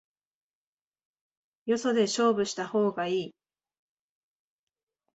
[1.67, 3.35] よそで勝負した方がいい